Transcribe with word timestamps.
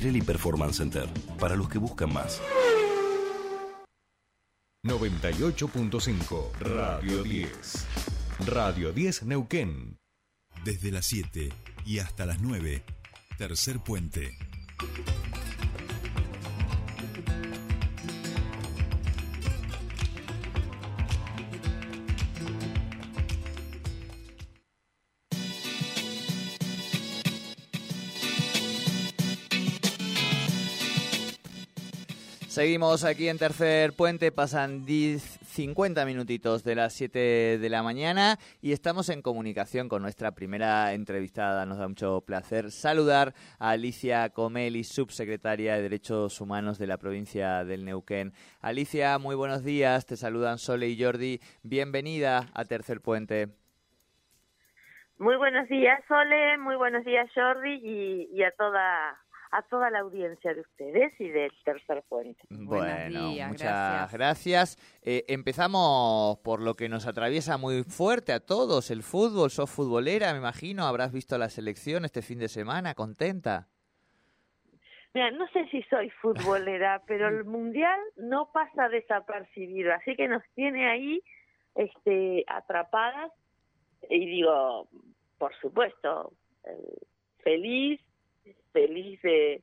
Pirelli 0.00 0.22
Performance 0.22 0.78
Center, 0.78 1.06
para 1.38 1.54
los 1.56 1.68
que 1.68 1.76
buscan 1.76 2.10
más. 2.10 2.40
98.5 4.82 6.52
Radio 6.58 7.22
10. 7.22 7.86
Radio 8.46 8.92
10 8.94 9.24
Neuquén. 9.24 9.98
Desde 10.64 10.90
las 10.90 11.04
7 11.04 11.50
y 11.84 11.98
hasta 11.98 12.24
las 12.24 12.40
9. 12.40 12.82
Tercer 13.36 13.80
puente. 13.80 14.38
Seguimos 32.50 33.04
aquí 33.04 33.28
en 33.28 33.38
Tercer 33.38 33.92
Puente, 33.96 34.32
pasan 34.32 34.84
50 34.84 36.04
minutitos 36.04 36.64
de 36.64 36.74
las 36.74 36.94
7 36.94 37.58
de 37.58 37.68
la 37.70 37.84
mañana 37.84 38.38
y 38.60 38.72
estamos 38.72 39.08
en 39.08 39.22
comunicación 39.22 39.88
con 39.88 40.02
nuestra 40.02 40.32
primera 40.32 40.92
entrevistada. 40.92 41.64
Nos 41.64 41.78
da 41.78 41.86
mucho 41.86 42.22
placer 42.26 42.72
saludar 42.72 43.34
a 43.60 43.70
Alicia 43.70 44.30
Comeli, 44.30 44.82
subsecretaria 44.82 45.76
de 45.76 45.82
Derechos 45.82 46.40
Humanos 46.40 46.76
de 46.80 46.88
la 46.88 46.98
provincia 46.98 47.64
del 47.64 47.84
Neuquén. 47.84 48.32
Alicia, 48.60 49.16
muy 49.20 49.36
buenos 49.36 49.62
días, 49.62 50.04
te 50.04 50.16
saludan 50.16 50.58
Sole 50.58 50.88
y 50.88 51.00
Jordi. 51.00 51.38
Bienvenida 51.62 52.48
a 52.52 52.64
Tercer 52.64 53.00
Puente. 53.00 53.46
Muy 55.18 55.36
buenos 55.36 55.68
días, 55.68 56.02
Sole, 56.08 56.58
muy 56.58 56.74
buenos 56.74 57.04
días, 57.04 57.30
Jordi, 57.32 58.28
y 58.32 58.42
a 58.42 58.50
toda 58.56 59.20
a 59.52 59.62
toda 59.62 59.90
la 59.90 60.00
audiencia 60.00 60.54
de 60.54 60.60
ustedes 60.60 61.12
y 61.18 61.28
del 61.28 61.50
Tercer 61.64 62.02
Puente. 62.08 62.40
Bueno, 62.50 63.32
muchas 63.48 64.12
gracias. 64.12 64.76
Eh, 65.02 65.24
empezamos 65.28 66.38
por 66.38 66.60
lo 66.60 66.74
que 66.74 66.88
nos 66.88 67.06
atraviesa 67.06 67.58
muy 67.58 67.82
fuerte 67.82 68.32
a 68.32 68.40
todos, 68.40 68.90
el 68.90 69.02
fútbol. 69.02 69.50
Sos 69.50 69.70
futbolera, 69.70 70.32
me 70.32 70.38
imagino, 70.38 70.86
habrás 70.86 71.12
visto 71.12 71.36
la 71.38 71.48
selección 71.48 72.04
este 72.04 72.22
fin 72.22 72.38
de 72.38 72.48
semana, 72.48 72.94
contenta. 72.94 73.68
Mira, 75.12 75.32
no 75.32 75.48
sé 75.48 75.66
si 75.70 75.82
soy 75.84 76.10
futbolera, 76.10 77.02
pero 77.06 77.28
el 77.28 77.44
mundial 77.44 77.98
no 78.16 78.50
pasa 78.52 78.88
desapercibido, 78.88 79.92
así 79.92 80.14
que 80.14 80.28
nos 80.28 80.42
tiene 80.54 80.88
ahí 80.88 81.22
este, 81.74 82.44
atrapadas 82.46 83.32
y 84.08 84.26
digo, 84.26 84.88
por 85.38 85.54
supuesto, 85.56 86.32
eh, 86.64 86.98
feliz 87.42 88.00
feliz 88.72 89.20
de 89.22 89.62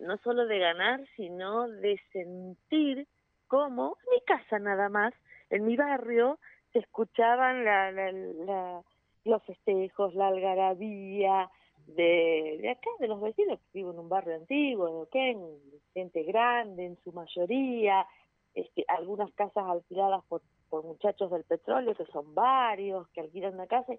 no 0.00 0.16
solo 0.18 0.46
de 0.46 0.58
ganar, 0.58 1.00
sino 1.16 1.68
de 1.68 2.00
sentir 2.12 3.06
cómo 3.46 3.96
en 4.04 4.10
mi 4.14 4.20
casa 4.22 4.58
nada 4.58 4.88
más, 4.88 5.12
en 5.50 5.66
mi 5.66 5.76
barrio, 5.76 6.38
se 6.72 6.78
escuchaban 6.80 7.64
la, 7.64 7.92
la, 7.92 8.82
los 9.24 9.42
festejos, 9.44 10.14
la 10.14 10.28
algarabía 10.28 11.50
de, 11.86 12.58
de 12.60 12.70
acá, 12.70 12.90
de 12.98 13.08
los 13.08 13.20
vecinos, 13.20 13.60
que 13.60 13.78
vivo 13.78 13.92
en 13.92 13.98
un 13.98 14.08
barrio 14.08 14.36
antiguo, 14.36 15.06
en 15.12 15.38
gente 15.92 16.22
grande 16.22 16.86
en 16.86 16.96
su 17.04 17.12
mayoría, 17.12 18.06
este, 18.54 18.84
algunas 18.88 19.32
casas 19.34 19.64
alquiladas 19.66 20.24
por, 20.28 20.42
por 20.70 20.84
muchachos 20.84 21.30
del 21.30 21.44
petróleo, 21.44 21.94
que 21.94 22.06
son 22.06 22.34
varios, 22.34 23.08
que 23.10 23.20
alquilan 23.20 23.54
una 23.54 23.66
casa. 23.66 23.92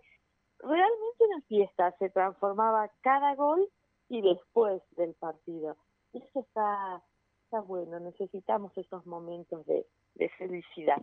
Realmente 0.60 1.24
una 1.24 1.42
fiesta, 1.42 1.92
se 2.00 2.10
transformaba 2.10 2.90
cada 3.02 3.36
gol 3.36 3.70
y 4.10 4.22
después 4.22 4.82
del 4.98 5.14
partido. 5.16 5.78
Eso 6.14 6.40
está, 6.40 7.02
está 7.44 7.62
bueno, 7.62 8.00
necesitamos 8.00 8.78
esos 8.78 9.06
momentos 9.06 9.66
de, 9.66 9.86
de 10.16 10.30
felicidad. 10.38 11.02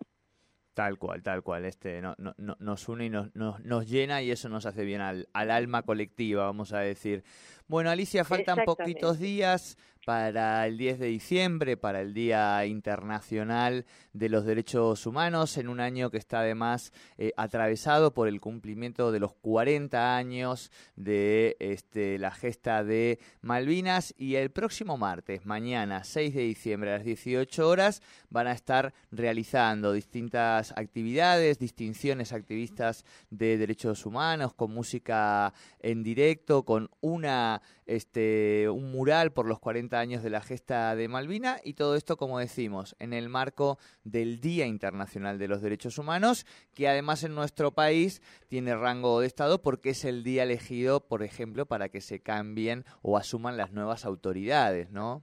Tal 0.74 0.98
cual, 0.98 1.22
tal 1.22 1.42
cual. 1.42 1.66
Este 1.66 2.00
no, 2.00 2.14
no, 2.16 2.34
nos 2.58 2.88
une 2.88 3.06
y 3.06 3.10
nos, 3.10 3.34
nos, 3.36 3.60
nos, 3.60 3.86
llena 3.90 4.22
y 4.22 4.30
eso 4.30 4.48
nos 4.48 4.64
hace 4.64 4.84
bien 4.84 5.02
al, 5.02 5.28
al, 5.34 5.50
alma 5.50 5.82
colectiva, 5.82 6.46
vamos 6.46 6.72
a 6.72 6.78
decir. 6.78 7.24
Bueno, 7.68 7.90
Alicia, 7.90 8.24
faltan 8.24 8.64
poquitos 8.64 9.18
días 9.18 9.76
para 10.04 10.66
el 10.66 10.78
10 10.78 10.98
de 10.98 11.06
diciembre, 11.06 11.76
para 11.76 12.00
el 12.00 12.12
Día 12.12 12.64
Internacional 12.66 13.86
de 14.12 14.28
los 14.28 14.44
Derechos 14.44 15.06
Humanos, 15.06 15.56
en 15.58 15.68
un 15.68 15.80
año 15.80 16.10
que 16.10 16.18
está 16.18 16.40
además 16.40 16.92
eh, 17.18 17.32
atravesado 17.36 18.12
por 18.12 18.26
el 18.26 18.40
cumplimiento 18.40 19.12
de 19.12 19.20
los 19.20 19.34
40 19.34 20.16
años 20.16 20.70
de 20.96 21.56
este, 21.60 22.18
la 22.18 22.32
gesta 22.32 22.82
de 22.82 23.20
Malvinas. 23.42 24.14
Y 24.18 24.34
el 24.34 24.50
próximo 24.50 24.98
martes, 24.98 25.46
mañana 25.46 26.02
6 26.04 26.34
de 26.34 26.42
diciembre 26.42 26.90
a 26.90 26.96
las 26.96 27.04
18 27.04 27.68
horas, 27.68 28.02
van 28.28 28.48
a 28.48 28.52
estar 28.52 28.92
realizando 29.10 29.92
distintas 29.92 30.72
actividades, 30.76 31.58
distinciones 31.58 32.32
activistas 32.32 33.04
de 33.30 33.56
derechos 33.56 34.04
humanos, 34.04 34.54
con 34.54 34.72
música 34.72 35.54
en 35.80 36.02
directo, 36.02 36.64
con 36.64 36.90
una, 37.00 37.62
este, 37.86 38.68
un 38.68 38.90
mural 38.90 39.32
por 39.32 39.46
los 39.46 39.60
40 39.60 39.91
años 40.00 40.22
de 40.22 40.30
la 40.30 40.40
gesta 40.40 40.94
de 40.94 41.08
Malvina 41.08 41.58
y 41.64 41.74
todo 41.74 41.96
esto, 41.96 42.16
como 42.16 42.38
decimos, 42.38 42.96
en 42.98 43.12
el 43.12 43.28
marco 43.28 43.78
del 44.04 44.40
Día 44.40 44.66
Internacional 44.66 45.38
de 45.38 45.48
los 45.48 45.62
Derechos 45.62 45.98
Humanos, 45.98 46.46
que 46.74 46.88
además 46.88 47.24
en 47.24 47.34
nuestro 47.34 47.72
país 47.72 48.20
tiene 48.48 48.74
rango 48.74 49.20
de 49.20 49.26
Estado 49.26 49.62
porque 49.62 49.90
es 49.90 50.04
el 50.04 50.24
día 50.24 50.44
elegido, 50.44 51.06
por 51.06 51.22
ejemplo, 51.22 51.66
para 51.66 51.88
que 51.88 52.00
se 52.00 52.22
cambien 52.22 52.84
o 53.02 53.16
asuman 53.16 53.56
las 53.56 53.72
nuevas 53.72 54.04
autoridades, 54.04 54.90
¿no? 54.90 55.22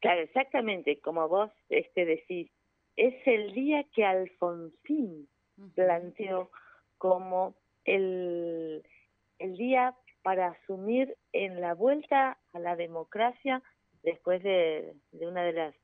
Claro, 0.00 0.22
exactamente, 0.22 0.98
como 1.00 1.28
vos 1.28 1.50
este, 1.68 2.06
decís, 2.06 2.50
es 2.96 3.14
el 3.26 3.52
día 3.52 3.84
que 3.94 4.04
Alfonsín 4.04 5.28
planteó 5.74 6.50
como 6.98 7.54
el, 7.84 8.82
el 9.38 9.56
día 9.56 9.94
para 10.22 10.48
asumir 10.48 11.16
en 11.32 11.60
la 11.60 11.74
vuelta 11.74 12.38
a 12.52 12.58
la 12.58 12.76
democracia 12.76 13.62
después 14.02 14.42
de, 14.42 14.94
una 15.12 15.44
de 15.44 15.52
las 15.52 15.74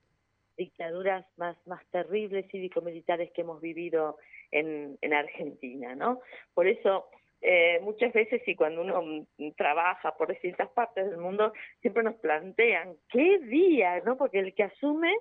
dictaduras 0.57 1.27
más, 1.37 1.57
más 1.67 1.85
terribles 1.91 2.51
cívico-militares 2.51 3.31
que 3.33 3.43
hemos 3.43 3.61
vivido 3.61 4.17
en, 4.51 4.99
en 5.03 5.13
Argentina, 5.13 5.95
¿no? 5.95 6.21
Por 6.55 6.67
eso, 6.67 7.09
eh, 7.43 7.79
muchas 7.83 8.13
veces 8.13 8.43
y 8.47 8.55
cuando 8.55 8.81
uno 8.81 9.27
trabaja 9.57 10.17
por 10.17 10.29
distintas 10.29 10.69
partes 10.71 11.11
del 11.11 11.19
mundo, 11.19 11.53
siempre 11.81 12.03
nos 12.03 12.15
plantean, 12.15 12.97
¿qué 13.11 13.39
día? 13.41 14.01
¿no? 14.05 14.17
Porque 14.17 14.39
el 14.39 14.55
que 14.55 14.65
asume 14.65 15.13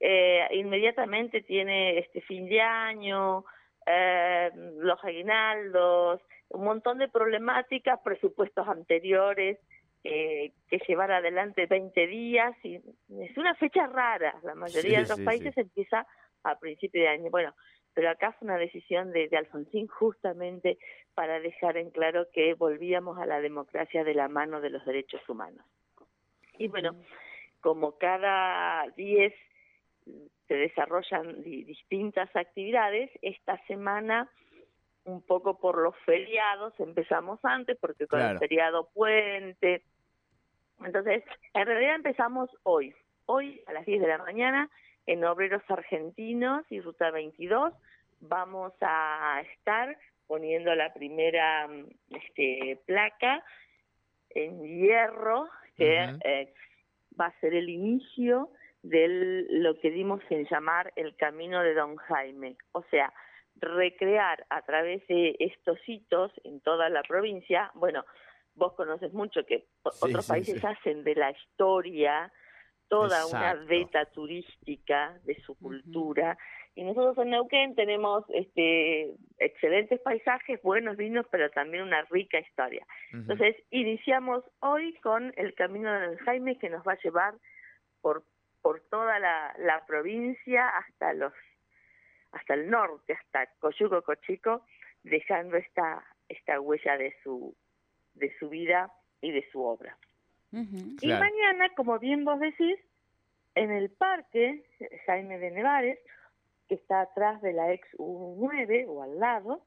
eh, 0.00 0.48
inmediatamente 0.52 1.42
tiene 1.42 1.98
este 1.98 2.20
fin 2.22 2.48
de 2.48 2.60
año, 2.60 3.44
eh, 3.86 4.50
los 4.78 5.02
aguinaldos, 5.04 6.20
un 6.50 6.64
montón 6.64 6.98
de 6.98 7.08
problemáticas, 7.08 8.00
presupuestos 8.00 8.66
anteriores, 8.68 9.58
eh, 10.04 10.52
que 10.68 10.78
llevar 10.86 11.12
adelante 11.12 11.66
20 11.66 12.06
días, 12.06 12.56
y 12.64 12.76
es 12.76 13.36
una 13.36 13.54
fecha 13.54 13.86
rara, 13.86 14.34
la 14.42 14.54
mayoría 14.54 15.02
de 15.02 15.08
los 15.08 15.20
países 15.20 15.56
empieza 15.56 16.06
a 16.44 16.58
principio 16.58 17.02
de 17.02 17.08
año. 17.08 17.30
Bueno, 17.30 17.54
pero 17.94 18.10
acá 18.10 18.32
fue 18.32 18.46
una 18.46 18.58
decisión 18.58 19.12
de, 19.12 19.28
de, 19.28 19.36
Alfonsín 19.36 19.86
justamente 19.86 20.78
para 21.14 21.40
dejar 21.40 21.76
en 21.76 21.90
claro 21.90 22.26
que 22.32 22.54
volvíamos 22.54 23.18
a 23.18 23.26
la 23.26 23.40
democracia 23.40 24.02
de 24.02 24.14
la 24.14 24.28
mano 24.28 24.60
de 24.60 24.70
los 24.70 24.84
derechos 24.84 25.20
humanos. 25.28 25.64
Y 26.58 26.68
bueno, 26.68 26.96
como 27.60 27.98
cada 27.98 28.88
10 28.96 29.32
se 30.48 30.54
desarrollan 30.54 31.42
distintas 31.42 32.34
actividades, 32.34 33.10
esta 33.22 33.56
semana 33.66 34.28
un 35.04 35.22
poco 35.22 35.58
por 35.58 35.78
los 35.78 35.96
feriados, 36.04 36.74
empezamos 36.78 37.40
antes 37.42 37.76
porque 37.80 38.06
con 38.06 38.20
el 38.20 38.38
feriado 38.38 38.88
puente. 38.92 39.82
Entonces, 40.84 41.24
en 41.54 41.66
realidad 41.66 41.96
empezamos 41.96 42.50
hoy, 42.62 42.94
hoy 43.26 43.62
a 43.66 43.72
las 43.72 43.86
10 43.86 44.00
de 44.00 44.08
la 44.08 44.18
mañana 44.18 44.70
en 45.06 45.24
Obreros 45.24 45.62
Argentinos 45.68 46.64
y 46.70 46.80
Ruta 46.80 47.10
22 47.10 47.74
vamos 48.20 48.72
a 48.80 49.42
estar 49.52 49.96
poniendo 50.26 50.74
la 50.74 50.92
primera 50.94 51.68
este, 52.10 52.80
placa 52.86 53.44
en 54.30 54.62
hierro 54.62 55.48
que 55.76 56.16
eh, 56.24 56.52
va 57.20 57.26
a 57.26 57.40
ser 57.40 57.54
el 57.54 57.68
inicio 57.68 58.50
de 58.82 59.46
lo 59.50 59.78
que 59.78 59.90
dimos 59.90 60.20
en 60.30 60.46
llamar 60.48 60.92
el 60.96 61.16
camino 61.16 61.62
de 61.62 61.74
Don 61.74 61.96
Jaime. 61.96 62.56
O 62.72 62.82
sea, 62.84 63.12
recrear 63.56 64.44
a 64.50 64.62
través 64.62 65.06
de 65.08 65.36
estos 65.38 65.78
hitos 65.86 66.32
en 66.44 66.60
toda 66.60 66.88
la 66.88 67.02
provincia, 67.02 67.70
bueno, 67.74 68.04
vos 68.54 68.74
conoces 68.74 69.12
mucho 69.12 69.44
que 69.44 69.66
otros 69.82 70.26
países 70.26 70.64
hacen 70.64 71.04
de 71.04 71.14
la 71.14 71.30
historia 71.30 72.32
toda 72.92 73.24
una 73.26 73.54
beta 73.54 74.04
turística 74.04 75.18
de 75.24 75.40
su 75.46 75.56
cultura. 75.56 76.36
Y 76.74 76.84
nosotros 76.84 77.16
en 77.18 77.30
Neuquén 77.30 77.74
tenemos 77.74 78.24
este, 78.28 79.14
excelentes 79.38 79.98
paisajes, 80.00 80.60
buenos 80.62 80.98
vinos, 80.98 81.26
pero 81.30 81.50
también 81.50 81.84
una 81.84 82.02
rica 82.10 82.38
historia. 82.38 82.86
Entonces, 83.12 83.56
iniciamos 83.70 84.44
hoy 84.60 84.92
con 85.00 85.32
el 85.36 85.54
Camino 85.54 85.90
del 85.90 86.18
Jaime 86.18 86.58
que 86.58 86.68
nos 86.68 86.86
va 86.86 86.92
a 86.92 86.98
llevar 87.02 87.34
por, 88.02 88.24
por 88.60 88.80
toda 88.90 89.18
la, 89.18 89.54
la 89.58 89.86
provincia 89.86 90.68
hasta 90.68 91.14
los 91.14 91.32
hasta 92.32 92.54
el 92.54 92.70
norte, 92.70 93.12
hasta 93.12 93.46
Coyuco 93.58 94.02
Cochico, 94.02 94.64
dejando 95.02 95.56
esta, 95.56 96.02
esta 96.28 96.60
huella 96.60 96.96
de 96.96 97.14
su, 97.22 97.54
de 98.14 98.32
su 98.38 98.48
vida 98.48 98.92
y 99.20 99.30
de 99.32 99.44
su 99.50 99.62
obra. 99.62 99.96
Y 100.50 101.08
mañana, 101.08 101.70
como 101.74 101.98
bien 101.98 102.24
vos 102.24 102.38
decís, 102.38 102.78
en 103.54 103.70
el 103.70 103.90
parque 103.90 104.64
Jaime 105.06 105.38
de 105.38 105.50
Nevares, 105.50 105.98
que 106.68 106.74
está 106.74 107.00
atrás 107.00 107.40
de 107.40 107.52
la 107.52 107.72
ex 107.72 107.88
U9 107.96 108.86
o 108.88 109.02
al 109.02 109.18
lado, 109.18 109.64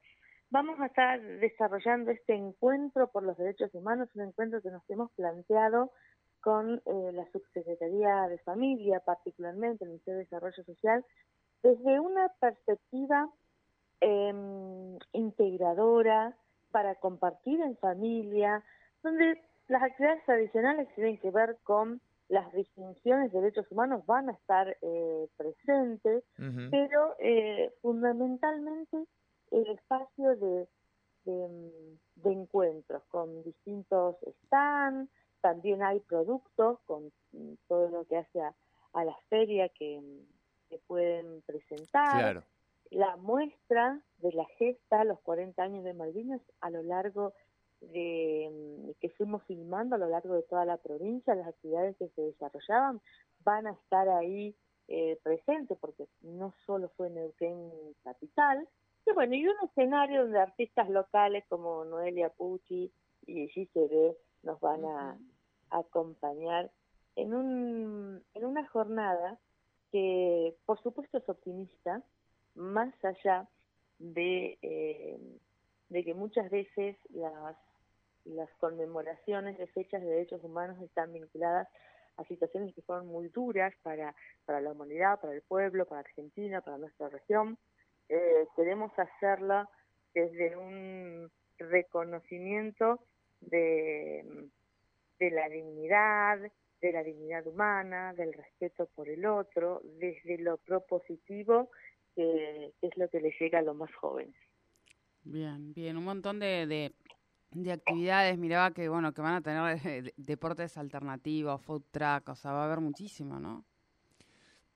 vamos 0.49 0.79
a 0.79 0.87
estar 0.87 1.21
desarrollando 1.21 2.11
este 2.11 2.33
encuentro 2.33 3.07
por 3.11 3.23
los 3.23 3.37
derechos 3.37 3.73
humanos, 3.73 4.09
un 4.13 4.23
encuentro 4.23 4.61
que 4.61 4.69
nos 4.69 4.87
hemos 4.89 5.11
planteado 5.13 5.91
con 6.41 6.81
eh, 6.85 7.11
la 7.11 7.25
Subsecretaría 7.31 8.27
de 8.27 8.37
Familia, 8.39 8.99
particularmente 8.99 9.83
el 9.83 9.89
Ministerio 9.89 10.19
de 10.19 10.25
Desarrollo 10.25 10.63
Social, 10.63 11.03
desde 11.63 11.99
una 11.99 12.29
perspectiva 12.39 13.27
em, 13.99 14.99
integradora 15.13 16.37
para 16.75 16.95
compartir 16.95 17.61
en 17.61 17.77
familia, 17.77 18.61
donde 19.01 19.41
las 19.69 19.81
actividades 19.81 20.25
tradicionales 20.25 20.93
tienen 20.93 21.17
que 21.19 21.31
ver 21.31 21.55
con 21.63 22.01
las 22.27 22.51
distinciones 22.51 23.31
de 23.31 23.39
derechos 23.39 23.65
humanos 23.71 24.05
van 24.05 24.27
a 24.27 24.33
estar 24.33 24.75
eh, 24.81 25.29
presentes, 25.37 26.25
pero 26.71 27.15
eh, 27.19 27.73
fundamentalmente 27.81 29.05
el 29.51 29.67
espacio 29.67 30.35
de, 30.35 30.67
de, 31.23 32.31
encuentros 32.33 33.03
con 33.05 33.41
distintos 33.43 34.17
stands, 34.43 35.09
también 35.39 35.81
hay 35.81 36.01
productos 36.01 36.79
con 36.85 37.09
todo 37.69 37.87
lo 37.87 38.03
que 38.03 38.17
hace 38.17 38.41
a, 38.41 38.53
la 39.05 39.15
feria 39.29 39.69
que, 39.69 40.01
que 40.67 40.77
pueden 40.87 41.41
presentar. 41.43 42.43
La 42.95 43.17
muestra 43.17 43.99
de 44.19 44.31
la 44.31 44.45
gesta, 44.57 45.03
los 45.03 45.19
40 45.19 45.61
años 45.61 45.83
de 45.83 45.93
Malvinas, 45.93 46.39
a 46.61 46.69
lo 46.69 46.81
largo 46.81 47.33
de, 47.81 48.49
mm, 48.49 48.91
que 49.01 49.09
fuimos 49.09 49.43
filmando 49.43 49.95
a 49.95 49.97
lo 49.97 50.07
largo 50.07 50.33
de 50.33 50.43
toda 50.43 50.63
la 50.63 50.77
provincia, 50.77 51.35
las 51.35 51.49
actividades 51.49 51.97
que 51.97 52.07
se 52.15 52.21
desarrollaban 52.21 53.01
van 53.43 53.67
a 53.67 53.73
estar 53.73 54.07
ahí 54.07 54.55
eh, 54.87 55.19
presentes, 55.23 55.77
porque 55.77 56.07
no 56.21 56.53
solo 56.65 56.87
fue 56.95 57.09
Neuquén 57.09 57.69
Capital, 58.05 58.65
y 59.05 59.11
bueno, 59.11 59.35
y 59.35 59.45
un 59.45 59.57
escenario 59.69 60.21
donde 60.21 60.39
artistas 60.39 60.89
locales 60.89 61.43
como 61.49 61.83
Noelia 61.83 62.29
Pucci 62.29 62.89
y 63.25 63.47
GCB 63.47 64.15
nos 64.43 64.57
van 64.61 64.85
a, 64.85 65.17
acompañar 65.69 66.71
en, 67.17 67.33
un, 67.33 68.23
en 68.35 68.45
una 68.45 68.65
jornada 68.69 69.37
que 69.91 70.55
por 70.65 70.81
supuesto 70.81 71.17
es 71.17 71.27
optimista, 71.27 72.01
más 72.55 72.93
allá 73.03 73.47
de, 73.99 74.57
eh, 74.61 75.19
de 75.89 76.03
que 76.03 76.13
muchas 76.13 76.49
veces 76.49 76.97
las 77.09 77.55
las 78.25 78.49
conmemoraciones 78.59 79.57
de 79.57 79.67
fechas 79.67 80.01
de 80.01 80.09
derechos 80.09 80.43
humanos 80.43 80.81
están 80.81 81.13
vinculadas 81.13 81.67
a 82.17 82.23
situaciones 82.25 82.73
que 82.73 82.81
fueron 82.81 83.07
muy 83.07 83.27
duras 83.29 83.73
para, 83.83 84.15
para 84.45 84.61
la 84.61 84.71
humanidad, 84.71 85.19
para 85.19 85.33
el 85.33 85.41
pueblo, 85.41 85.85
para 85.85 86.01
Argentina, 86.01 86.61
para 86.61 86.77
nuestra 86.77 87.09
región. 87.09 87.57
Eh, 88.09 88.47
queremos 88.55 88.91
hacerla 88.97 89.69
desde 90.13 90.55
un 90.55 91.29
reconocimiento 91.57 92.99
de, 93.41 94.47
de 95.19 95.31
la 95.31 95.49
dignidad, 95.49 96.39
de 96.81 96.91
la 96.91 97.03
dignidad 97.03 97.45
humana, 97.47 98.13
del 98.13 98.33
respeto 98.33 98.87
por 98.95 99.09
el 99.09 99.25
otro, 99.25 99.81
desde 99.99 100.37
lo 100.37 100.57
propositivo, 100.57 101.69
que, 102.15 102.73
es 102.81 102.97
lo 102.97 103.09
que 103.09 103.19
le 103.19 103.33
llega 103.39 103.59
a 103.59 103.61
los 103.61 103.75
más 103.75 103.93
jóvenes. 103.95 104.35
Bien, 105.23 105.73
bien, 105.73 105.97
un 105.97 106.03
montón 106.03 106.39
de, 106.39 106.67
de 106.67 106.93
de 107.55 107.71
actividades, 107.71 108.37
miraba 108.37 108.71
que 108.71 108.89
bueno, 108.89 109.13
que 109.13 109.21
van 109.21 109.35
a 109.35 109.41
tener 109.41 110.13
deportes 110.17 110.77
alternativos, 110.77 111.61
food 111.61 111.83
track, 111.91 112.27
o 112.29 112.35
sea, 112.35 112.51
va 112.51 112.63
a 112.63 112.65
haber 112.65 112.81
muchísimo, 112.81 113.39
¿no? 113.39 113.63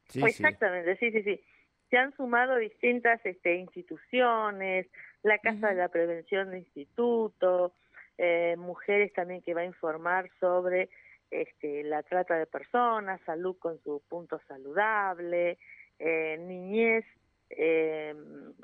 Sí, 0.08 0.22
Exactamente, 0.24 0.96
sí, 0.98 1.12
sí, 1.12 1.24
sí. 1.24 1.44
Se 1.90 1.98
han 1.98 2.16
sumado 2.16 2.56
distintas 2.58 3.20
este, 3.26 3.56
instituciones, 3.56 4.88
la 5.24 5.38
Casa 5.40 5.70
de 5.70 5.76
la 5.76 5.90
Prevención 5.90 6.52
de 6.52 6.60
Instituto, 6.60 7.74
eh, 8.18 8.56
mujeres 8.58 9.12
también 9.14 9.42
que 9.42 9.54
va 9.54 9.62
a 9.62 9.66
informar 9.66 10.30
sobre 10.40 10.90
este, 11.32 11.84
la 11.84 12.02
trata 12.04 12.36
de 12.36 12.46
personas, 12.46 13.20
salud 13.26 13.58
con 13.58 13.78
su 13.84 14.02
punto 14.08 14.40
saludable, 14.48 15.58
eh, 16.00 16.38
niñez 16.40 17.06
eh, 17.50 18.16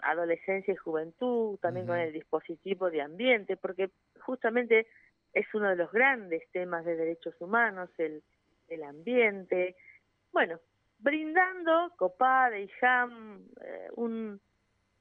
adolescencia 0.04 0.74
y 0.74 0.78
juventud, 0.78 1.58
también 1.60 1.88
con 1.88 1.98
el 1.98 2.14
dispositivo 2.14 2.90
de 2.90 3.02
ambiente, 3.02 3.58
porque 3.58 3.90
justamente 4.22 4.88
es 5.34 5.46
uno 5.54 5.70
de 5.70 5.76
los 5.76 5.92
grandes 5.92 6.44
temas 6.52 6.86
de 6.86 6.96
derechos 6.96 7.36
humanos, 7.40 7.90
el, 7.98 8.24
el 8.70 8.84
ambiente. 8.84 9.76
Bueno, 10.32 10.60
brindando 11.00 11.92
Copada 11.98 12.58
y 12.58 12.68
Jam 12.80 13.44
eh, 13.62 13.90
un, 13.96 14.40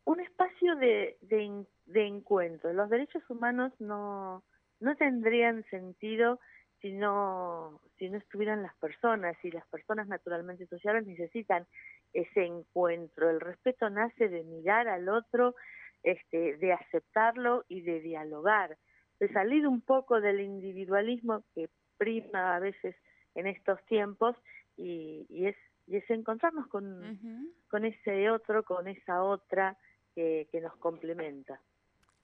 un 0.05 0.21
espacio 0.21 0.77
de, 0.77 1.17
de, 1.23 1.65
de 1.87 2.07
encuentro. 2.07 2.73
Los 2.73 2.91
derechos 2.91 3.23
humanos 3.31 3.73
no, 3.79 4.43
no 4.81 4.97
tendrían 4.97 5.65
sentido 5.71 6.41
si 6.85 6.93
no, 6.93 7.81
si 7.97 8.11
no 8.11 8.19
estuvieran 8.19 8.63
las 8.63 8.75
personas 8.75 9.43
y 9.43 9.51
las 9.51 9.67
personas 9.69 10.07
naturalmente 10.07 10.67
sociales 10.67 11.07
necesitan 11.07 11.67
ese 12.13 12.45
encuentro. 12.45 13.31
El 13.31 13.41
respeto 13.41 13.89
nace 13.89 14.29
de 14.29 14.45
mirar 14.45 14.87
al 14.89 15.09
otro, 15.09 15.55
este, 16.03 16.59
de 16.59 16.75
aceptarlo 16.75 17.65
y 17.69 17.81
de 17.81 18.03
dialogar, 18.03 18.77
de 19.19 19.33
salir 19.33 19.67
un 19.67 19.81
poco 19.81 20.21
del 20.21 20.41
individualismo 20.41 21.43
que 21.55 21.71
prima 21.97 22.55
a 22.55 22.59
veces 22.59 22.95
en 23.35 23.47
estos 23.47 23.83
tiempos 23.87 24.37
y, 24.77 25.25
y 25.31 25.47
es 25.47 25.57
y 25.87 25.97
es 25.97 26.11
encontrarnos 26.11 26.67
con, 26.67 27.51
con 27.69 27.85
ese 27.87 28.31
otro, 28.31 28.63
con 28.63 28.89
esa 28.89 29.23
otra 29.23 29.77
que, 30.15 30.49
que 30.51 30.61
nos 30.61 30.77
complementa. 30.77 31.61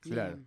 Claro. 0.00 0.38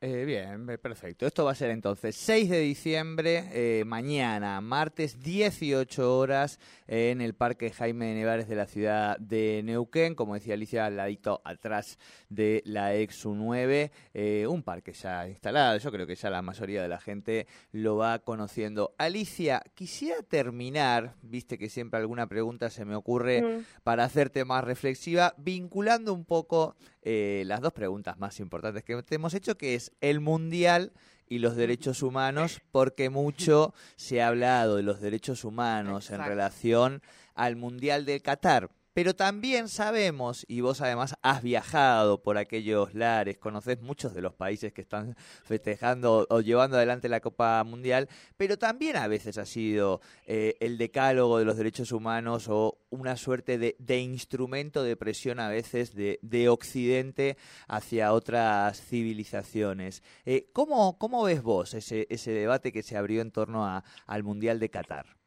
Eh, 0.00 0.24
bien, 0.24 0.64
perfecto. 0.80 1.26
Esto 1.26 1.44
va 1.44 1.50
a 1.50 1.54
ser 1.56 1.70
entonces 1.70 2.14
6 2.14 2.50
de 2.50 2.60
diciembre, 2.60 3.50
eh, 3.52 3.82
mañana, 3.84 4.60
martes, 4.60 5.18
18 5.18 6.16
horas, 6.16 6.60
en 6.86 7.20
el 7.20 7.34
Parque 7.34 7.72
Jaime 7.72 8.06
de 8.06 8.14
Nevares 8.14 8.46
de 8.46 8.54
la 8.54 8.66
ciudad 8.66 9.18
de 9.18 9.60
Neuquén, 9.64 10.14
como 10.14 10.34
decía 10.34 10.54
Alicia, 10.54 10.86
al 10.86 10.98
ladito 10.98 11.42
atrás 11.44 11.98
de 12.28 12.62
la 12.64 12.94
Exu 12.94 13.34
9, 13.34 13.90
eh, 14.14 14.46
un 14.48 14.62
parque 14.62 14.92
ya 14.92 15.28
instalado, 15.28 15.76
yo 15.78 15.90
creo 15.90 16.06
que 16.06 16.14
ya 16.14 16.30
la 16.30 16.42
mayoría 16.42 16.80
de 16.80 16.88
la 16.88 17.00
gente 17.00 17.48
lo 17.72 17.96
va 17.96 18.20
conociendo. 18.20 18.94
Alicia, 18.98 19.64
quisiera 19.74 20.22
terminar, 20.22 21.16
viste 21.22 21.58
que 21.58 21.68
siempre 21.68 21.98
alguna 21.98 22.28
pregunta 22.28 22.70
se 22.70 22.84
me 22.84 22.94
ocurre 22.94 23.42
mm. 23.42 23.64
para 23.82 24.04
hacerte 24.04 24.44
más 24.44 24.62
reflexiva, 24.62 25.34
vinculando 25.38 26.14
un 26.14 26.24
poco 26.24 26.76
eh, 27.02 27.42
las 27.46 27.62
dos 27.62 27.72
preguntas 27.72 28.18
más 28.18 28.38
importantes 28.38 28.84
que 28.84 29.02
te 29.02 29.14
hemos 29.14 29.32
hecho, 29.32 29.56
que 29.56 29.74
es 29.74 29.87
el 30.00 30.20
Mundial 30.20 30.92
y 31.28 31.38
los 31.38 31.56
derechos 31.56 32.02
humanos, 32.02 32.60
porque 32.72 33.10
mucho 33.10 33.74
se 33.96 34.22
ha 34.22 34.28
hablado 34.28 34.76
de 34.76 34.82
los 34.82 35.00
derechos 35.00 35.44
humanos 35.44 36.10
en 36.10 36.24
relación 36.24 37.02
al 37.34 37.56
Mundial 37.56 38.04
de 38.04 38.20
Qatar. 38.20 38.70
Pero 38.98 39.14
también 39.14 39.68
sabemos, 39.68 40.44
y 40.48 40.60
vos 40.60 40.80
además 40.80 41.14
has 41.22 41.40
viajado 41.40 42.20
por 42.20 42.36
aquellos 42.36 42.94
lares, 42.94 43.38
conoces 43.38 43.80
muchos 43.80 44.12
de 44.12 44.22
los 44.22 44.34
países 44.34 44.72
que 44.72 44.80
están 44.80 45.14
festejando 45.44 46.26
o 46.28 46.40
llevando 46.40 46.76
adelante 46.76 47.08
la 47.08 47.20
Copa 47.20 47.62
Mundial, 47.62 48.08
pero 48.36 48.58
también 48.58 48.96
a 48.96 49.06
veces 49.06 49.38
ha 49.38 49.46
sido 49.46 50.00
eh, 50.26 50.56
el 50.58 50.78
decálogo 50.78 51.38
de 51.38 51.44
los 51.44 51.56
derechos 51.56 51.92
humanos 51.92 52.48
o 52.48 52.80
una 52.90 53.16
suerte 53.16 53.56
de, 53.56 53.98
instrumento 54.00 54.82
de 54.82 54.96
presión 54.96 55.38
a 55.38 55.48
veces 55.48 55.94
de, 55.94 56.48
Occidente 56.48 57.36
hacia 57.68 58.12
otras 58.12 58.80
civilizaciones. 58.80 60.02
Eh, 60.24 60.50
¿cómo, 60.52 60.98
¿Cómo 60.98 61.22
ves 61.22 61.40
vos 61.40 61.72
ese, 61.74 62.08
ese 62.10 62.32
debate 62.32 62.72
que 62.72 62.82
se 62.82 62.96
abrió 62.96 63.22
en 63.22 63.30
torno 63.30 63.64
a, 63.64 63.84
al 64.08 64.24
Mundial 64.24 64.58
de 64.58 64.70
Qatar? 64.70 65.17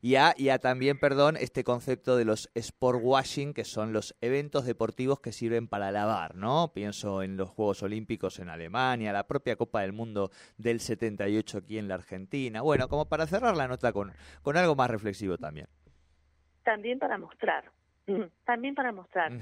Y 0.00 0.16
a, 0.16 0.58
también, 0.58 0.98
perdón, 0.98 1.36
este 1.36 1.64
concepto 1.64 2.16
de 2.16 2.24
los 2.24 2.50
sport 2.54 3.00
washing, 3.02 3.52
que 3.52 3.64
son 3.64 3.92
los 3.92 4.16
eventos 4.20 4.64
deportivos 4.64 5.20
que 5.20 5.32
sirven 5.32 5.66
para 5.66 5.90
lavar, 5.90 6.36
¿no? 6.36 6.72
Pienso 6.72 7.22
en 7.22 7.36
los 7.36 7.50
Juegos 7.50 7.82
Olímpicos 7.82 8.38
en 8.38 8.48
Alemania, 8.48 9.12
la 9.12 9.26
propia 9.26 9.56
Copa 9.56 9.80
del 9.82 9.92
Mundo 9.92 10.30
del 10.56 10.80
78 10.80 11.58
aquí 11.58 11.78
en 11.78 11.88
la 11.88 11.94
Argentina. 11.94 12.62
Bueno, 12.62 12.88
como 12.88 13.08
para 13.08 13.26
cerrar 13.26 13.56
la 13.56 13.66
nota 13.66 13.92
con, 13.92 14.12
con 14.42 14.56
algo 14.56 14.76
más 14.76 14.90
reflexivo 14.90 15.36
también. 15.36 15.66
También 16.62 16.98
para 16.98 17.18
mostrar. 17.18 17.64
también 18.44 18.74
para 18.74 18.92
mostrar, 18.92 19.32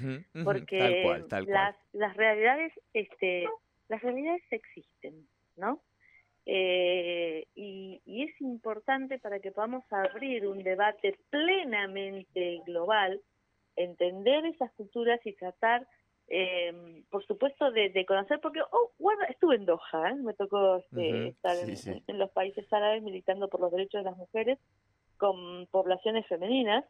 porque 0.45 0.79
tal 0.79 1.03
cual, 1.03 1.27
tal 1.29 1.45
cual. 1.45 1.55
las 1.55 1.77
las 1.93 2.17
realidades 2.17 2.73
este 2.93 3.47
las 3.89 4.03
realidades 4.03 4.43
existen, 4.51 5.27
¿no? 5.57 5.81
Eh, 6.49 7.45
y, 7.57 8.01
y 8.07 8.23
es 8.23 8.41
importante 8.41 9.19
para 9.19 9.41
que 9.41 9.51
podamos 9.51 9.85
abrir 9.91 10.47
un 10.47 10.63
debate 10.63 11.19
plenamente 11.29 12.63
global, 12.65 13.21
entender 13.75 14.47
esas 14.47 14.73
culturas 14.75 15.21
y 15.27 15.33
tratar, 15.33 15.89
eh, 16.29 17.03
por 17.11 17.27
supuesto, 17.27 17.73
de, 17.73 17.91
de 17.91 18.07
conocer, 18.07 18.39
porque, 18.41 18.61
oh, 18.71 18.93
guarda, 18.97 19.25
estuve 19.25 19.57
en 19.57 19.67
Doha, 19.67 20.11
¿eh? 20.11 20.15
me 20.15 20.35
tocó 20.35 20.77
este, 20.77 21.29
estar 21.29 21.57
sí, 21.57 21.71
en, 21.71 21.77
sí. 21.77 22.05
en 22.07 22.19
los 22.19 22.31
países 22.31 22.73
árabes 22.73 23.03
militando 23.03 23.49
por 23.49 23.61
los 23.61 23.73
derechos 23.73 24.05
de 24.05 24.11
las 24.11 24.17
mujeres 24.17 24.59
con 25.19 25.67
poblaciones 25.67 26.27
femeninas, 26.29 26.85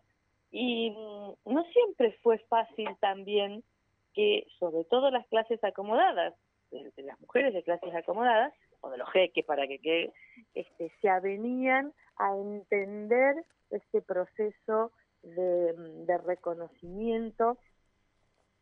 y 0.51 0.91
mm, 0.91 1.53
no 1.53 1.65
siempre 1.73 2.13
fue 2.23 2.39
fácil 2.51 2.89
también 3.01 3.65
que, 4.13 4.47
sobre 4.59 4.85
todo 4.85 5.11
las 5.11 5.27
clases 5.29 5.65
acomodadas, 5.65 6.35
de, 6.71 6.91
de 6.95 7.03
las 7.05 7.19
mujeres 7.21 7.55
de 7.55 7.63
clases 7.63 7.95
acomodadas, 7.95 8.53
o 8.87 8.91
de 8.91 8.99
los 8.99 9.11
jeques, 9.11 9.45
para 9.45 9.67
que, 9.67 9.79
que 9.79 10.13
este, 10.55 10.93
se 11.01 11.09
avenían 11.09 11.93
a 12.17 12.37
entender 12.37 13.45
este 13.71 14.01
proceso 14.03 14.93
de, 15.23 15.73
de 16.07 16.19
reconocimiento 16.19 17.59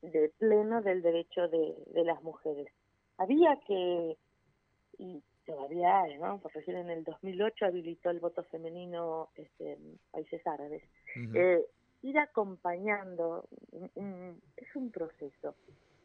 de 0.02 0.30
pleno 0.38 0.82
del 0.82 1.02
derecho 1.02 1.48
de, 1.48 1.74
de 1.86 2.04
las 2.04 2.22
mujeres. 2.22 2.68
Había 3.16 3.58
que, 3.66 4.16
y 4.98 5.22
todavía 5.46 6.02
hay, 6.02 6.18
¿no? 6.18 6.38
Porque 6.40 6.58
recién 6.58 6.78
en 6.78 6.90
el 6.90 7.04
2008 7.04 7.66
habilitó 7.66 8.10
el 8.10 8.20
voto 8.20 8.42
femenino 8.44 9.28
este, 9.36 9.72
en 9.72 9.98
países 10.10 10.46
árabes. 10.46 10.82
Eh, 11.34 11.64
ir 12.02 12.18
acompañando, 12.18 13.44
es 14.56 14.76
un 14.76 14.90
proceso, 14.90 15.54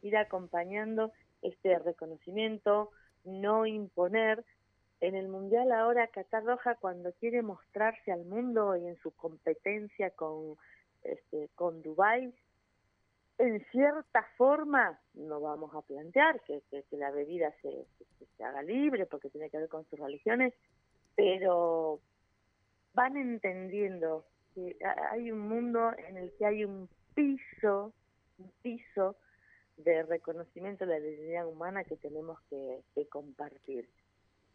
ir 0.02 0.16
acompañando 0.16 1.12
este 1.42 1.78
reconocimiento, 1.78 2.90
no 3.24 3.66
imponer. 3.66 4.44
En 5.00 5.14
el 5.14 5.28
Mundial 5.28 5.72
ahora 5.72 6.08
Qatar 6.08 6.44
Doha 6.44 6.74
cuando 6.78 7.12
quiere 7.14 7.40
mostrarse 7.40 8.12
al 8.12 8.24
mundo 8.26 8.76
y 8.76 8.86
en 8.86 8.96
su 8.98 9.12
competencia 9.12 10.10
con, 10.10 10.56
este, 11.02 11.48
con 11.54 11.80
Dubái, 11.80 12.34
en 13.38 13.64
cierta 13.72 14.22
forma 14.36 15.00
no 15.14 15.40
vamos 15.40 15.74
a 15.74 15.80
plantear 15.80 16.40
que, 16.42 16.62
que- 16.70 16.84
la 16.98 17.10
bebida 17.10 17.50
se, 17.62 17.86
se 18.36 18.44
haga 18.44 18.62
libre 18.62 19.06
porque 19.06 19.30
tiene 19.30 19.48
que 19.48 19.56
ver 19.56 19.68
con 19.70 19.86
sus 19.86 19.98
religiones, 19.98 20.52
pero 21.16 22.00
van 22.92 23.16
entendiendo 23.16 24.26
que 24.54 24.76
ha- 24.84 25.12
hay 25.12 25.30
un 25.32 25.38
mundo 25.38 25.92
en 25.96 26.18
el 26.18 26.32
que 26.36 26.44
hay 26.44 26.64
un 26.66 26.90
piso, 27.14 27.94
un 28.38 28.52
piso 28.60 29.16
de 29.84 30.02
reconocimiento 30.04 30.86
de 30.86 30.98
la 30.98 31.06
dignidad 31.06 31.46
humana 31.46 31.84
que 31.84 31.96
tenemos 31.96 32.40
que, 32.48 32.82
que 32.94 33.06
compartir. 33.06 33.88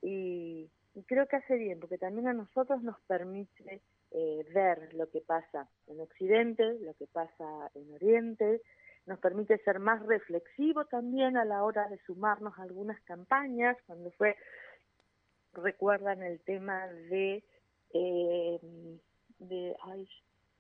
Y, 0.02 0.70
y 0.94 1.04
creo 1.04 1.28
que 1.28 1.38
hace 1.38 1.56
bien, 1.58 1.80
porque 1.80 1.98
también 1.98 2.28
a 2.28 2.34
nosotros 2.34 2.82
nos 2.82 3.00
permite 3.02 3.82
eh, 4.12 4.46
ver 4.54 4.94
lo 4.94 5.10
que 5.10 5.22
pasa 5.22 5.68
en 5.88 6.00
Occidente, 6.00 6.80
lo 6.80 6.94
que 6.94 7.08
pasa 7.08 7.70
en 7.74 7.94
Oriente, 7.94 8.62
nos 9.06 9.20
permite 9.20 9.58
ser 9.60 9.80
más 9.80 10.04
reflexivo 10.06 10.86
también 10.86 11.38
a 11.38 11.46
la 11.46 11.64
hora 11.64 11.88
de 11.90 12.00
sumarnos 12.06 12.58
a 12.58 12.64
algunas 12.64 13.00
campañas, 13.02 13.78
cuando 13.86 14.10
fue, 14.12 14.36
recuerdan 15.54 16.24
el 16.24 16.40
tema 16.40 16.88
de, 16.88 17.44
eh, 17.94 18.60
de 19.40 19.76
ay, 19.84 20.08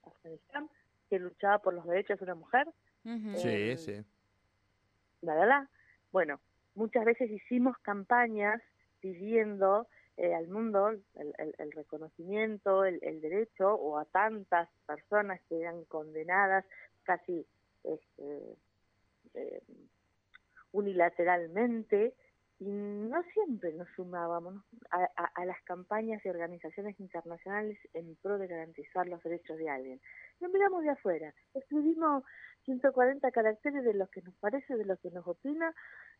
Afganistán, 0.03 0.69
que 1.09 1.19
luchaba 1.19 1.59
por 1.59 1.73
los 1.73 1.85
derechos 1.85 2.19
de 2.19 2.25
una 2.25 2.35
mujer. 2.35 2.67
Sí, 3.03 3.49
eh, 3.49 3.77
sí. 3.77 4.03
La 5.25 5.35
verdad. 5.35 5.69
Bueno, 6.11 6.39
muchas 6.75 7.05
veces 7.05 7.29
hicimos 7.31 7.77
campañas 7.79 8.61
pidiendo 9.01 9.87
eh, 10.17 10.33
al 10.33 10.47
mundo 10.47 10.89
el, 10.89 11.03
el- 11.37 11.55
el 11.57 11.71
reconocimiento, 11.73 12.85
el, 12.85 12.99
el 13.01 13.19
derecho, 13.21 13.73
o 13.75 13.97
a 13.97 14.05
tantas 14.05 14.69
personas 14.85 15.41
que 15.49 15.59
eran 15.61 15.83
condenadas 15.85 16.65
casi 17.03 17.45
este, 17.83 18.55
eh, 19.33 19.61
unilateralmente, 20.71 22.13
y 22.59 22.65
no 22.69 23.21
siempre 23.33 23.73
nos 23.73 23.87
sumábamos 23.95 24.63
a, 24.91 25.03
a- 25.17 25.31
a 25.35 25.45
las 25.45 25.61
campañas 25.63 26.23
y 26.25 26.29
organizaciones 26.29 26.97
internacionales 26.99 27.77
en 27.93 28.15
pro 28.21 28.37
de 28.37 28.47
garantizar 28.47 29.07
los 29.07 29.21
derechos 29.23 29.57
de 29.57 29.69
alguien. 29.69 29.99
Lo 30.39 30.49
miramos 30.49 30.83
de 30.83 30.89
afuera, 30.91 31.33
escribimos 31.53 32.23
140 32.63 33.29
caracteres 33.31 33.83
de 33.83 33.93
lo 33.93 34.07
que 34.07 34.21
nos 34.21 34.33
parece, 34.35 34.75
de 34.77 34.85
lo 34.85 34.97
que 34.97 35.11
nos 35.11 35.27
opina, 35.27 35.73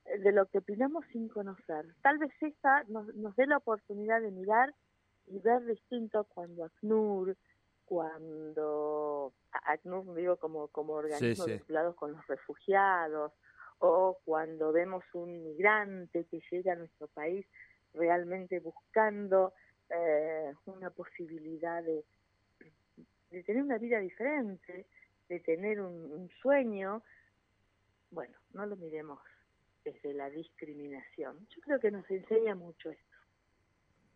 eh, 0.05 0.19
de 0.19 0.31
lo 0.33 0.45
que 0.47 0.57
opinamos 0.59 1.05
sin 1.11 1.27
conocer. 1.29 1.85
Tal 2.01 2.17
vez 2.17 2.31
esta 2.41 2.83
nos, 2.89 3.07
nos 3.15 3.35
dé 3.37 3.47
la 3.47 3.57
oportunidad 3.57 4.21
de 4.21 4.31
mirar 4.31 4.73
y 5.27 5.39
ver 5.39 5.65
distinto 5.65 6.25
cuando 6.25 6.65
ACNUR, 6.65 7.35
cuando 7.85 9.33
ACNUR 9.63 10.13
digo 10.15 10.37
como, 10.37 10.67
como 10.69 10.93
organismos 10.93 11.45
sí. 11.45 11.51
vinculados 11.53 11.95
con 11.95 12.11
los 12.11 12.27
refugiados, 12.27 13.31
o 13.79 14.20
cuando 14.24 14.72
vemos 14.72 15.03
un 15.13 15.44
migrante 15.44 16.25
que 16.25 16.41
llega 16.51 16.74
a 16.74 16.75
nuestro 16.75 17.08
país 17.08 17.46
realmente 17.94 18.60
buscando 18.60 19.53
eh, 19.89 20.53
una 20.65 20.89
posibilidad 20.89 21.84
de, 21.84 22.03
de 23.32 23.44
tener 23.44 23.63
una 23.63 23.77
vida 23.77 24.00
diferente, 24.00 24.86
de 25.29 25.39
tener 25.39 25.82
un, 25.82 26.12
un 26.12 26.29
sueño, 26.41 27.03
bueno, 28.12 28.38
no 28.53 28.65
lo 28.65 28.75
miremos 28.75 29.20
desde 29.84 30.13
la 30.13 30.29
discriminación. 30.29 31.48
Yo 31.55 31.62
creo 31.62 31.79
que 31.79 31.91
nos 31.91 32.10
enseña 32.10 32.55
mucho 32.55 32.89
esto. 32.89 33.15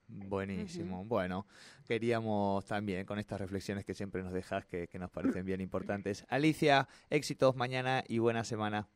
Buenísimo. 0.07 1.05
Bueno, 1.05 1.45
queríamos 1.87 2.65
también 2.65 3.05
con 3.05 3.19
estas 3.19 3.39
reflexiones 3.39 3.85
que 3.85 3.93
siempre 3.93 4.23
nos 4.23 4.33
dejas, 4.33 4.65
que, 4.65 4.87
que 4.87 4.97
nos 4.97 5.11
parecen 5.11 5.45
bien 5.45 5.61
importantes. 5.61 6.25
Alicia, 6.29 6.87
éxitos 7.11 7.55
mañana 7.55 8.03
y 8.07 8.17
buena 8.17 8.43
semana. 8.43 8.89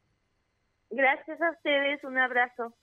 Gracias 0.96 1.42
a 1.42 1.50
ustedes, 1.50 2.04
un 2.04 2.20
abrazo. 2.20 2.76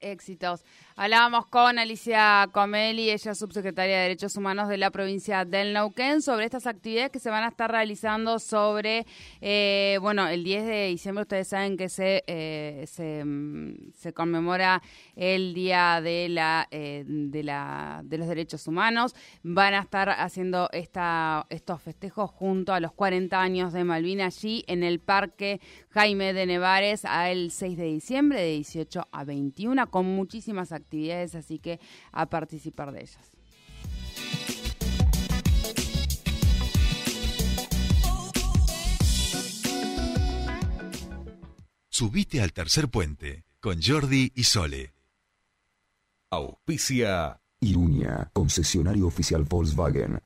Éxitos. 0.00 0.64
Hablábamos 0.96 1.46
con 1.46 1.78
Alicia 1.78 2.48
Comeli, 2.52 3.10
ella 3.10 3.32
es 3.32 3.38
subsecretaria 3.38 3.96
de 3.96 4.02
Derechos 4.02 4.36
Humanos 4.36 4.68
de 4.68 4.76
la 4.76 4.90
provincia 4.90 5.44
del 5.44 5.72
Neuquén, 5.72 6.20
sobre 6.20 6.44
estas 6.44 6.66
actividades 6.66 7.10
que 7.10 7.18
se 7.18 7.30
van 7.30 7.44
a 7.44 7.48
estar 7.48 7.70
realizando 7.70 8.38
sobre, 8.38 9.06
eh, 9.40 9.98
bueno, 10.00 10.28
el 10.28 10.44
10 10.44 10.66
de 10.66 10.86
diciembre 10.88 11.22
ustedes 11.22 11.48
saben 11.48 11.76
que 11.76 11.88
se, 11.88 12.22
eh, 12.26 12.86
mm, 13.24 13.92
se 13.94 14.12
conmemora 14.12 14.82
el 15.16 15.54
Día 15.54 16.00
de, 16.02 16.28
la, 16.28 16.68
eh, 16.70 17.04
de, 17.06 17.42
la, 17.42 18.02
de 18.04 18.18
los 18.18 18.28
Derechos 18.28 18.66
Humanos. 18.66 19.14
Van 19.42 19.74
a 19.74 19.80
estar 19.80 20.10
haciendo 20.10 20.68
esta, 20.72 21.46
estos 21.48 21.80
festejos 21.82 22.30
junto 22.30 22.74
a 22.74 22.80
los 22.80 22.92
40 22.92 23.40
años 23.40 23.72
de 23.72 23.84
Malvina 23.84 24.26
allí 24.26 24.64
en 24.66 24.82
el 24.82 25.00
Parque 25.00 25.60
Jaime 25.90 26.32
de 26.32 26.46
Nevares 26.46 27.04
el 27.04 27.50
6 27.50 27.76
de 27.76 27.84
diciembre 27.84 28.40
de 28.40 28.52
18 28.52 29.02
a 29.10 29.24
21 29.24 29.89
con 29.90 30.06
muchísimas 30.06 30.72
actividades, 30.72 31.34
así 31.34 31.58
que 31.58 31.80
a 32.12 32.26
participar 32.26 32.92
de 32.92 33.02
ellas. 33.02 33.30
Subite 41.88 42.40
al 42.40 42.52
tercer 42.52 42.88
puente 42.88 43.44
con 43.60 43.82
Jordi 43.82 44.32
y 44.34 44.44
Sole. 44.44 44.94
Auspicia 46.30 47.40
Iruña, 47.60 48.30
concesionario 48.32 49.06
oficial 49.06 49.44
Volkswagen. 49.44 50.22